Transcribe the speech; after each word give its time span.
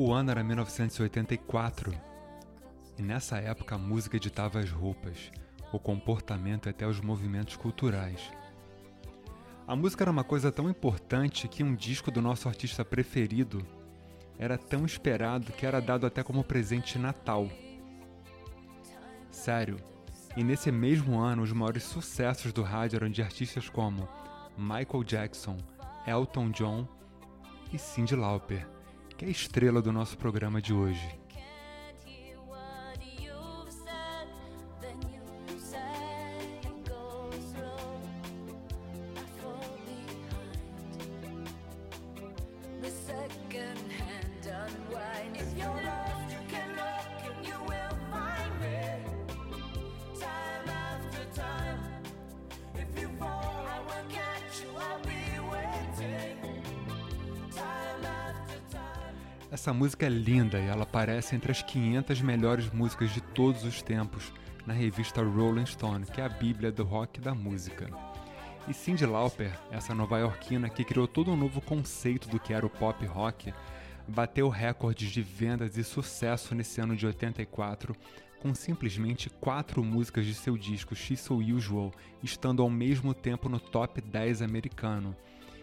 O 0.00 0.12
ano 0.12 0.30
era 0.30 0.44
1984 0.44 1.92
e 2.96 3.02
nessa 3.02 3.38
época 3.38 3.74
a 3.74 3.78
música 3.78 4.16
editava 4.16 4.60
as 4.60 4.70
roupas, 4.70 5.32
o 5.72 5.78
comportamento 5.80 6.66
e 6.66 6.70
até 6.70 6.86
os 6.86 7.00
movimentos 7.00 7.56
culturais. 7.56 8.30
A 9.66 9.74
música 9.74 10.04
era 10.04 10.10
uma 10.12 10.22
coisa 10.22 10.52
tão 10.52 10.70
importante 10.70 11.48
que 11.48 11.64
um 11.64 11.74
disco 11.74 12.12
do 12.12 12.22
nosso 12.22 12.46
artista 12.46 12.84
preferido 12.84 13.66
era 14.38 14.56
tão 14.56 14.86
esperado 14.86 15.50
que 15.50 15.66
era 15.66 15.80
dado 15.80 16.06
até 16.06 16.22
como 16.22 16.44
presente 16.44 16.92
de 16.92 17.00
Natal. 17.00 17.50
Sério, 19.32 19.78
e 20.36 20.44
nesse 20.44 20.70
mesmo 20.70 21.18
ano 21.18 21.42
os 21.42 21.52
maiores 21.52 21.82
sucessos 21.82 22.52
do 22.52 22.62
rádio 22.62 22.98
eram 22.98 23.10
de 23.10 23.20
artistas 23.20 23.68
como 23.68 24.08
Michael 24.56 25.02
Jackson, 25.02 25.56
Elton 26.06 26.50
John 26.52 26.86
e 27.72 27.78
Cyndi 27.80 28.14
Lauper 28.14 28.77
que 29.18 29.24
é 29.24 29.28
a 29.28 29.32
estrela 29.32 29.82
do 29.82 29.92
nosso 29.92 30.16
programa 30.16 30.62
de 30.62 30.72
hoje. 30.72 31.18
Essa 59.50 59.72
música 59.72 60.04
é 60.04 60.10
linda 60.10 60.58
e 60.58 60.66
ela 60.66 60.82
aparece 60.82 61.34
entre 61.34 61.50
as 61.50 61.62
500 61.62 62.20
melhores 62.20 62.70
músicas 62.70 63.10
de 63.10 63.22
todos 63.22 63.64
os 63.64 63.80
tempos 63.80 64.30
na 64.66 64.74
revista 64.74 65.22
Rolling 65.22 65.64
Stone, 65.64 66.04
que 66.04 66.20
é 66.20 66.24
a 66.24 66.28
bíblia 66.28 66.70
do 66.70 66.84
rock 66.84 67.18
e 67.18 67.22
da 67.22 67.34
música. 67.34 67.88
E 68.68 68.74
Cyndi 68.74 69.06
Lauper, 69.06 69.58
essa 69.70 69.94
nova-iorquina 69.94 70.68
que 70.68 70.84
criou 70.84 71.08
todo 71.08 71.30
um 71.30 71.36
novo 71.36 71.62
conceito 71.62 72.28
do 72.28 72.38
que 72.38 72.52
era 72.52 72.66
o 72.66 72.70
pop 72.70 73.06
rock, 73.06 73.54
bateu 74.06 74.50
recordes 74.50 75.10
de 75.10 75.22
vendas 75.22 75.78
e 75.78 75.82
sucesso 75.82 76.54
nesse 76.54 76.78
ano 76.82 76.94
de 76.94 77.06
84, 77.06 77.96
com 78.40 78.54
simplesmente 78.54 79.30
quatro 79.30 79.82
músicas 79.82 80.26
de 80.26 80.34
seu 80.34 80.58
disco 80.58 80.94
She's 80.94 81.20
So 81.20 81.36
Usual 81.36 81.90
estando 82.22 82.60
ao 82.60 82.68
mesmo 82.68 83.14
tempo 83.14 83.48
no 83.48 83.58
top 83.58 84.02
10 84.02 84.42
americano, 84.42 85.16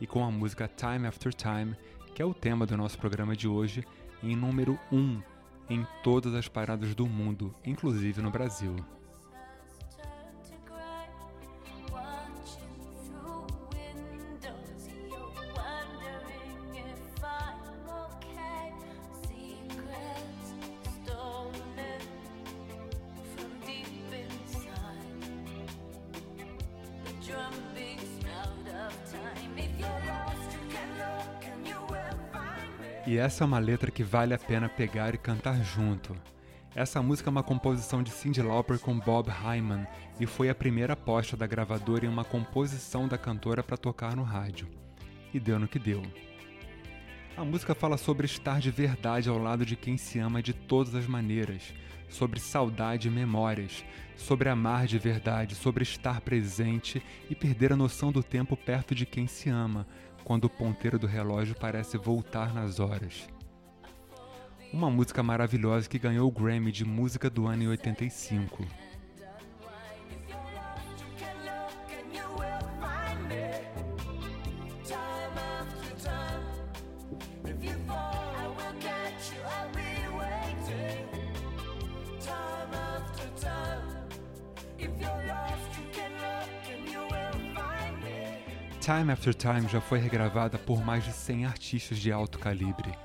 e 0.00 0.06
com 0.06 0.24
a 0.24 0.30
música 0.30 0.66
Time 0.66 1.06
After 1.06 1.32
Time 1.32 1.76
que 2.16 2.22
é 2.22 2.24
o 2.24 2.32
tema 2.32 2.64
do 2.64 2.78
nosso 2.78 2.96
programa 2.96 3.36
de 3.36 3.46
hoje, 3.46 3.84
em 4.22 4.34
número 4.34 4.78
1 4.90 5.20
em 5.68 5.86
todas 6.02 6.32
as 6.32 6.48
paradas 6.48 6.94
do 6.94 7.06
mundo, 7.06 7.54
inclusive 7.62 8.22
no 8.22 8.30
Brasil. 8.30 8.74
E 33.06 33.18
essa 33.18 33.44
é 33.44 33.46
uma 33.46 33.60
letra 33.60 33.88
que 33.88 34.02
vale 34.02 34.34
a 34.34 34.38
pena 34.38 34.68
pegar 34.68 35.14
e 35.14 35.18
cantar 35.18 35.62
junto. 35.62 36.16
Essa 36.74 37.00
música 37.00 37.28
é 37.28 37.30
uma 37.30 37.42
composição 37.42 38.02
de 38.02 38.10
Cyndi 38.10 38.42
Lauper 38.42 38.80
com 38.80 38.98
Bob 38.98 39.30
Hyman 39.30 39.86
e 40.18 40.26
foi 40.26 40.50
a 40.50 40.54
primeira 40.54 40.94
aposta 40.94 41.36
da 41.36 41.46
gravadora 41.46 42.04
em 42.04 42.08
uma 42.08 42.24
composição 42.24 43.06
da 43.06 43.16
cantora 43.16 43.62
para 43.62 43.76
tocar 43.76 44.16
no 44.16 44.24
rádio. 44.24 44.66
E 45.32 45.38
deu 45.38 45.56
no 45.56 45.68
que 45.68 45.78
deu. 45.78 46.02
A 47.36 47.44
música 47.44 47.76
fala 47.76 47.96
sobre 47.96 48.26
estar 48.26 48.58
de 48.58 48.72
verdade 48.72 49.28
ao 49.28 49.38
lado 49.38 49.64
de 49.64 49.76
quem 49.76 49.96
se 49.96 50.18
ama 50.18 50.42
de 50.42 50.52
todas 50.52 50.94
as 50.96 51.06
maneiras, 51.06 51.62
sobre 52.08 52.40
saudade 52.40 53.06
e 53.06 53.10
memórias, 53.10 53.84
sobre 54.16 54.48
amar 54.48 54.86
de 54.86 54.98
verdade, 54.98 55.54
sobre 55.54 55.84
estar 55.84 56.20
presente 56.22 57.00
e 57.30 57.36
perder 57.36 57.72
a 57.72 57.76
noção 57.76 58.10
do 58.10 58.22
tempo 58.22 58.56
perto 58.56 58.94
de 58.96 59.06
quem 59.06 59.28
se 59.28 59.48
ama, 59.48 59.86
quando 60.26 60.46
o 60.46 60.50
ponteiro 60.50 60.98
do 60.98 61.06
relógio 61.06 61.54
parece 61.54 61.96
voltar 61.96 62.52
nas 62.52 62.80
horas. 62.80 63.28
Uma 64.72 64.90
música 64.90 65.22
maravilhosa 65.22 65.88
que 65.88 66.00
ganhou 66.00 66.26
o 66.26 66.32
Grammy 66.32 66.72
de 66.72 66.84
Música 66.84 67.30
do 67.30 67.46
Ano 67.46 67.62
em 67.62 67.68
85. 67.68 68.66
Time 88.86 89.10
After 89.10 89.34
Time 89.34 89.66
já 89.66 89.80
foi 89.80 89.98
regravada 89.98 90.56
por 90.58 90.80
mais 90.80 91.02
de 91.02 91.12
100 91.12 91.44
artistas 91.44 91.98
de 91.98 92.12
alto 92.12 92.38
calibre, 92.38 92.96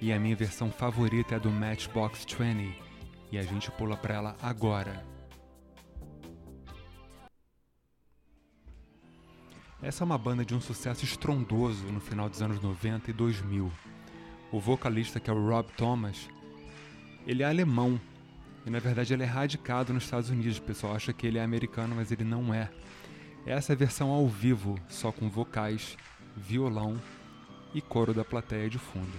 e 0.00 0.12
a 0.12 0.20
minha 0.20 0.36
versão 0.36 0.70
favorita 0.70 1.34
é 1.34 1.40
do 1.40 1.50
Matchbox 1.50 2.24
20, 2.24 2.80
e 3.32 3.36
a 3.36 3.42
gente 3.42 3.68
pula 3.72 3.96
pra 3.96 4.14
ela 4.14 4.36
agora. 4.40 5.04
Essa 9.82 10.04
é 10.04 10.06
uma 10.06 10.16
banda 10.16 10.44
de 10.44 10.54
um 10.54 10.60
sucesso 10.60 11.04
estrondoso 11.04 11.84
no 11.86 11.98
final 11.98 12.28
dos 12.28 12.40
anos 12.40 12.62
90 12.62 13.10
e 13.10 13.12
2000. 13.12 13.72
O 14.52 14.60
vocalista, 14.60 15.18
que 15.18 15.28
é 15.28 15.32
o 15.32 15.48
Rob 15.48 15.68
Thomas, 15.76 16.28
ele 17.26 17.42
é 17.42 17.46
alemão, 17.46 18.00
e 18.64 18.70
na 18.70 18.78
verdade 18.78 19.12
ele 19.12 19.24
é 19.24 19.26
radicado 19.26 19.92
nos 19.92 20.04
Estados 20.04 20.30
Unidos. 20.30 20.58
O 20.58 20.62
pessoal 20.62 20.94
acha 20.94 21.12
que 21.12 21.26
ele 21.26 21.38
é 21.38 21.42
americano, 21.42 21.96
mas 21.96 22.12
ele 22.12 22.22
não 22.22 22.54
é. 22.54 22.70
Essa 23.46 23.72
é 23.72 23.74
a 23.74 23.78
versão 23.78 24.10
ao 24.10 24.26
vivo, 24.26 24.78
só 24.88 25.12
com 25.12 25.28
vocais, 25.28 25.96
violão 26.36 27.00
e 27.74 27.80
coro 27.80 28.14
da 28.14 28.24
plateia 28.24 28.70
de 28.70 28.78
fundo. 28.78 29.18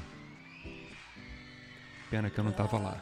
Pena 2.10 2.30
que 2.30 2.40
eu 2.40 2.44
não 2.44 2.52
tava 2.52 2.78
lá. 2.78 3.02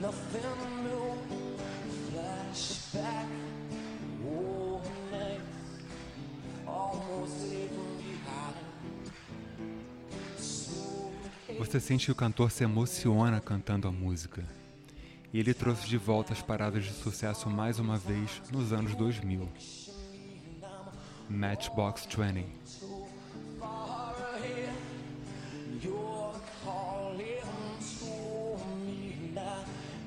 nothing 0.00 0.84
new. 0.84 1.16
Flashback, 2.10 3.49
Você 11.70 11.78
sente 11.78 12.06
que 12.06 12.10
o 12.10 12.16
cantor 12.16 12.50
se 12.50 12.64
emociona 12.64 13.40
cantando 13.40 13.86
a 13.86 13.92
música. 13.92 14.44
E 15.32 15.38
ele 15.38 15.54
trouxe 15.54 15.86
de 15.86 15.96
volta 15.96 16.32
as 16.32 16.42
paradas 16.42 16.82
de 16.82 16.92
sucesso 16.92 17.48
mais 17.48 17.78
uma 17.78 17.96
vez 17.96 18.42
nos 18.50 18.72
anos 18.72 18.92
2000. 18.96 19.48
Matchbox 21.28 22.08
20. 22.10 22.44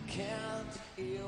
Can't 0.10 0.80
hear 0.98 1.24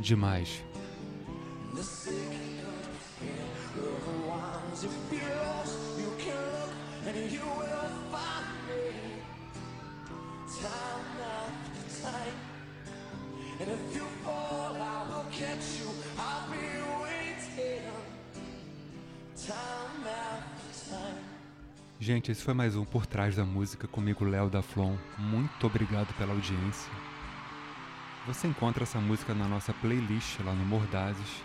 Demais. 0.00 0.62
Gente, 22.00 22.30
esse 22.30 22.42
foi 22.42 22.54
mais 22.54 22.76
um 22.76 22.84
Por 22.84 23.06
Trás 23.06 23.36
da 23.36 23.44
Música 23.44 23.86
comigo, 23.86 24.24
Léo 24.24 24.50
da 24.50 24.62
Flon. 24.62 24.96
Muito 25.16 25.66
obrigado 25.66 26.12
pela 26.14 26.32
audiência. 26.32 27.15
Você 28.26 28.48
encontra 28.48 28.82
essa 28.82 28.98
música 28.98 29.32
na 29.32 29.46
nossa 29.46 29.72
playlist 29.72 30.40
lá 30.40 30.52
no 30.52 30.66
Mordazes. 30.66 31.42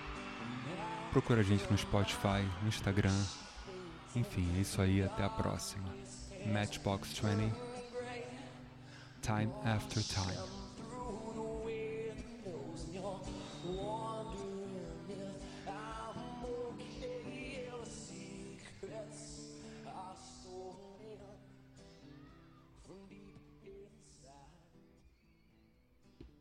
Procura 1.11 1.41
a 1.41 1.43
gente 1.43 1.69
no 1.69 1.77
Spotify, 1.77 2.43
no 2.63 2.69
Instagram. 2.69 3.15
Enfim, 4.15 4.51
é 4.57 4.61
isso 4.61 4.81
aí. 4.81 5.03
Até 5.03 5.23
a 5.23 5.29
próxima. 5.29 5.93
Matchbox 6.47 7.09
20. 7.19 7.53
Time 9.21 9.51
after 9.63 10.01
time. 10.01 10.60